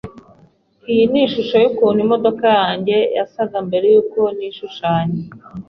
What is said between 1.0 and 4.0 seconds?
ni ishusho yukuntu imodoka yanjye yasaga mbere